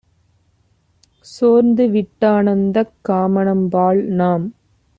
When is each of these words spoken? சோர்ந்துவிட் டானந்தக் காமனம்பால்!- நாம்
சோர்ந்துவிட் 1.25 2.09
டானந்தக் 2.21 2.93
காமனம்பால்!- 3.09 4.03
நாம் 4.21 4.47